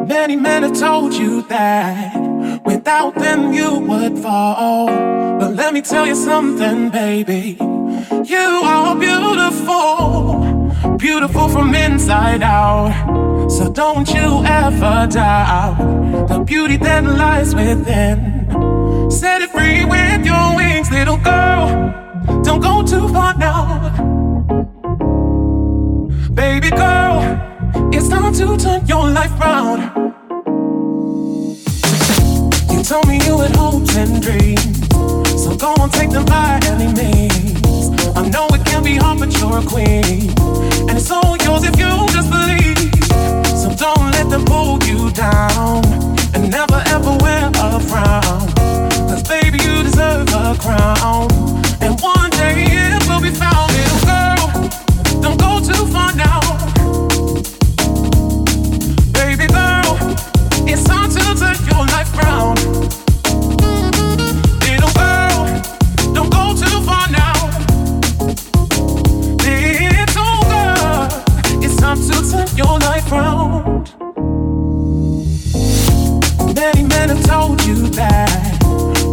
Many 0.09 0.37
men 0.37 0.63
have 0.63 0.81
told 0.81 1.15
you 1.15 1.43
that 1.43 2.17
without 2.67 3.15
them 3.15 3.53
you 3.53 3.87
would 3.87 4.19
fall. 4.19 4.87
But 5.39 5.57
let 5.57 5.73
me 5.73 5.83
tell 5.83 6.07
you 6.07 6.15
something, 6.15 6.91
baby. 6.93 7.80
You 8.11 8.63
are 8.65 8.97
beautiful, 8.97 10.75
beautiful 10.99 11.49
from 11.49 11.75
inside 11.77 12.43
out. 12.43 13.49
So 13.49 13.71
don't 13.71 14.09
you 14.13 14.43
ever 14.45 15.07
doubt 15.07 15.77
the 16.29 16.41
beauty 16.41 16.77
that 16.79 17.05
lies 17.05 17.55
within. 17.55 18.49
Set 19.11 19.43
it 19.43 19.51
free 19.51 19.85
with 19.85 20.27
your 20.27 20.57
wings, 20.57 20.91
little 20.91 21.19
girl. 21.19 21.69
Don't 22.43 22.61
go 22.61 22.83
too 22.83 23.09
far 23.11 23.39
now. 23.39 23.91
Baby 26.35 26.71
girl, 26.71 27.23
it's 27.93 28.09
time 28.09 28.33
to 28.35 28.57
turn 28.57 28.85
your 28.89 29.09
life 29.09 29.39
round. 29.39 29.83
You 32.73 32.83
told 32.83 33.07
me 33.07 33.21
you 33.25 33.39
had 33.39 33.55
hopes 33.55 33.97
and 33.97 34.21
dreams, 34.21 34.81
so 35.41 35.55
go 35.57 35.75
on, 35.81 35.91
take 35.91 36.11
them 36.11 36.25
by 36.25 36.59
any 36.65 36.93
means. 36.93 37.70
I 38.17 38.29
know 38.29 38.47
it 38.53 38.65
can 38.65 38.83
be 38.83 38.97
hard, 38.97 39.19
but 39.21 39.31
you're 39.39 39.59
a 39.59 39.65
queen, 39.65 40.31
and 40.89 40.97
it's 40.99 41.11
all 41.11 41.37
yours 41.39 41.65
if 41.65 41.77
you 41.79 41.91
just 42.17 42.31
believe. 42.31 42.93
So 43.61 43.69
don't 43.75 44.11
let 44.13 44.29
them 44.31 44.45
pull 44.45 44.83
you 44.85 45.11
down, 45.11 45.85
and 46.35 46.51
never 46.51 46.83
ever 46.87 47.17
wear 47.23 47.51
a 47.55 47.81
frown. 47.81 48.49
Cause 49.09 49.23
baby, 49.29 49.59
you 49.65 49.83
deserve 49.83 50.29
a 50.33 50.57
crown, 50.59 51.29
and 51.81 52.01
one 52.01 52.31
day 52.31 52.65
it 52.69 53.09
will 53.09 53.21
be 53.21 53.31
found, 53.31 53.70
told 77.31 77.65
you 77.65 77.89
that 77.91 78.59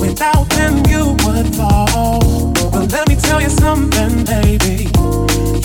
without 0.02 0.50
them 0.50 0.74
you 0.92 1.04
would 1.24 1.48
fall. 1.56 2.52
But 2.72 2.92
let 2.92 3.08
me 3.08 3.16
tell 3.16 3.40
you 3.40 3.50
something, 3.50 4.26
baby. 4.26 4.90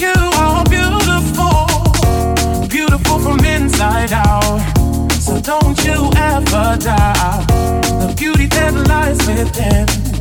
You 0.05 0.17
are 0.45 0.63
beautiful, 0.77 1.67
beautiful 2.69 3.19
from 3.25 3.41
inside 3.45 4.13
out. 4.13 4.61
So 5.27 5.41
don't 5.41 5.79
you 5.87 5.99
ever 6.33 6.67
doubt 6.89 7.47
the 8.03 8.15
beauty 8.19 8.47
that 8.47 8.75
lies 8.87 9.21
within. 9.27 10.12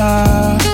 la 0.00 0.69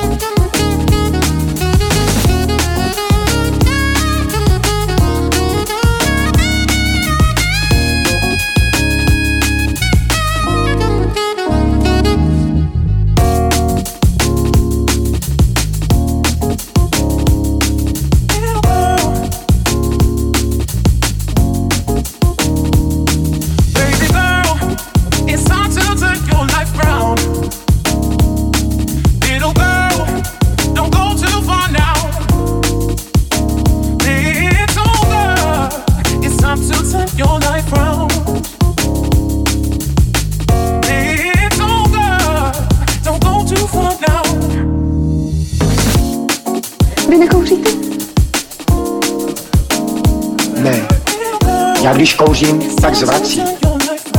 Kouřím, 52.39 52.77
tak 52.81 52.95
zvrací. 52.95 53.43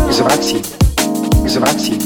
Zvrací. 0.09 0.61
Zvrací. 1.45 1.99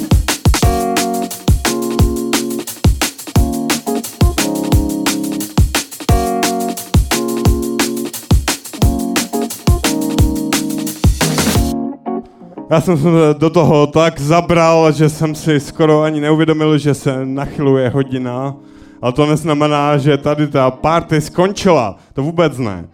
Já 12.70 12.82
jsem 12.82 12.98
se 12.98 13.10
do 13.38 13.50
toho 13.50 13.88
tak 13.88 14.20
zabral, 14.20 14.92
že 14.92 15.10
jsem 15.10 15.36
si 15.36 15.60
skoro 15.60 16.02
ani 16.02 16.22
neuvědomil, 16.22 16.78
že 16.78 16.94
se 16.94 17.26
nachyluje 17.26 17.90
hodina. 17.90 18.56
Ale 19.02 19.14
to 19.14 19.26
neznamená, 19.26 19.98
že 19.98 20.18
tady 20.18 20.48
ta 20.48 20.72
party 20.72 21.22
skončila. 21.22 21.96
To 22.14 22.24
vůbec 22.24 22.58
ne. 22.58 22.88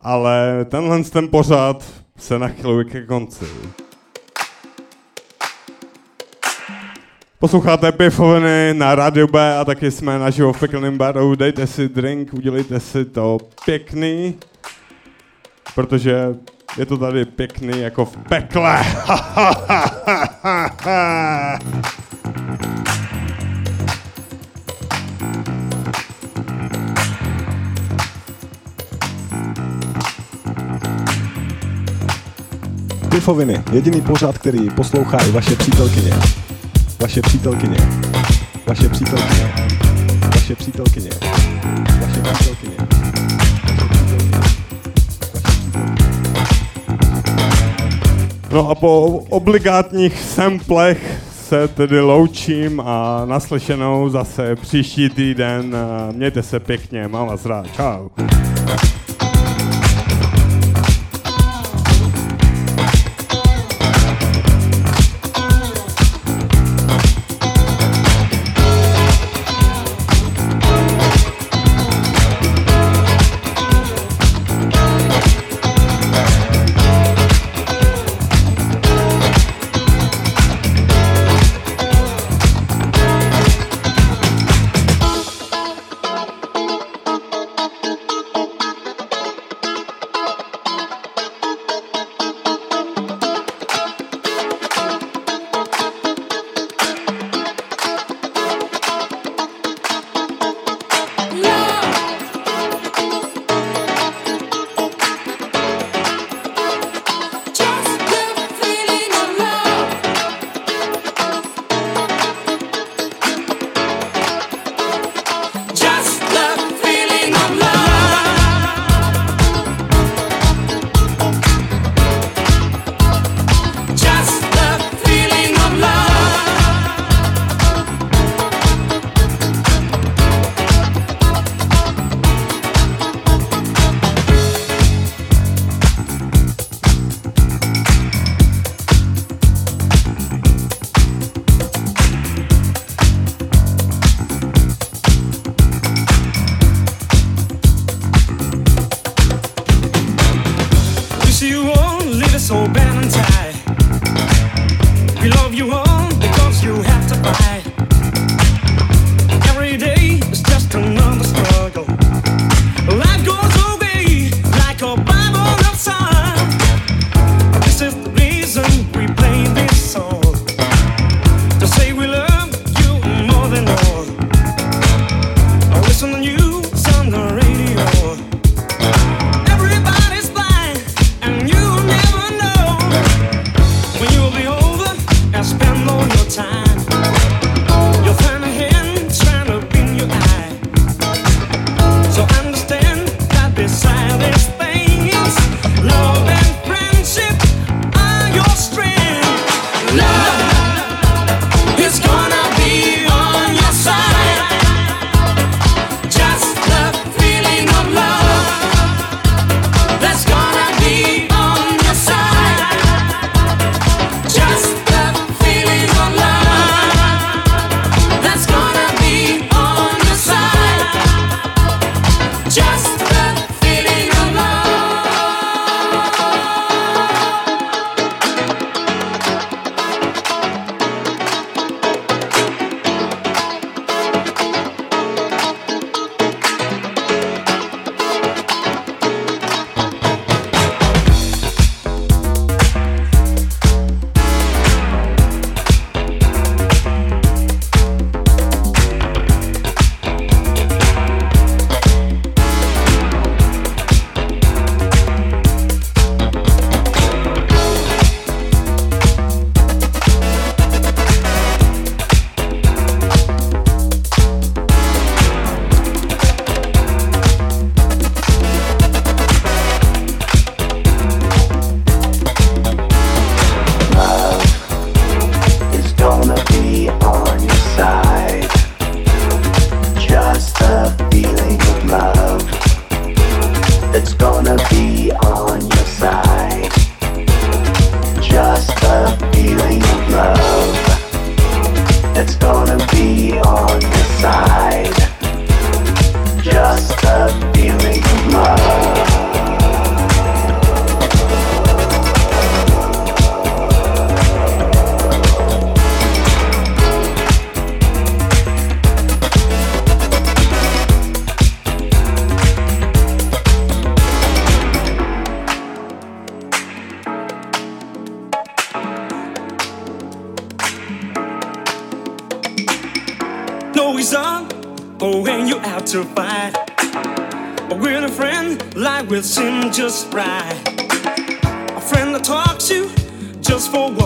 Ale 0.00 0.66
tenhle 0.68 1.04
ten 1.04 1.28
pořád 1.28 2.03
se 2.18 2.38
nachyluje 2.38 2.84
ke 2.84 3.06
konci. 3.06 3.44
Posloucháte 7.38 7.92
pivoviny 7.92 8.74
na 8.74 8.94
Radio 8.94 9.26
B 9.26 9.58
a 9.58 9.64
taky 9.64 9.90
jsme 9.90 10.18
naživo 10.18 10.52
v 10.52 10.60
pekelném 10.60 10.98
baru. 10.98 11.34
Dejte 11.34 11.66
si 11.66 11.88
drink, 11.88 12.34
udělejte 12.34 12.80
si 12.80 13.04
to 13.04 13.38
pěkný, 13.64 14.38
protože 15.74 16.34
je 16.78 16.86
to 16.86 16.98
tady 16.98 17.24
pěkný 17.24 17.80
jako 17.80 18.04
v 18.04 18.16
pekle. 18.16 18.84
Pifoviny, 33.14 33.62
jediný 33.72 34.00
pořád, 34.00 34.38
který 34.38 34.70
poslouchá 34.70 35.18
i 35.18 35.30
vaše 35.30 35.56
přítelkyně. 35.56 36.14
Vaše 37.00 37.22
přítelkyně. 37.22 37.76
Vaše 38.66 38.88
přítelkyně. 38.88 39.52
Vaše 40.34 40.54
přítelkyně. 40.54 41.10
Vaše 42.00 42.22
přítelkyně. 42.22 42.76
No 48.52 48.70
a 48.70 48.74
po 48.74 49.06
obligátních 49.28 50.20
samplech 50.20 51.22
se 51.48 51.68
tedy 51.68 52.00
loučím 52.00 52.80
a 52.80 53.24
naslyšenou 53.24 54.08
zase 54.08 54.56
příští 54.56 55.08
týden. 55.08 55.76
Mějte 56.12 56.42
se 56.42 56.60
pěkně, 56.60 57.08
mám 57.08 57.26
vás 57.26 57.46
rád. 57.46 57.66
Čau. 57.76 58.08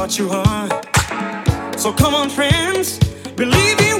What 0.08 0.18
you 0.18 0.30
are. 0.30 1.78
So 1.78 1.92
come 1.92 2.14
on, 2.14 2.30
friends, 2.30 2.98
believe 3.36 3.78
in 3.80 3.97